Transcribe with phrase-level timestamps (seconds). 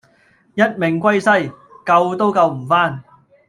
[0.55, 1.53] 一命歸西，
[1.85, 3.03] 救都救唔返